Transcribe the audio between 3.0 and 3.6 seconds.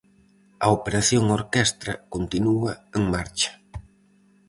marcha.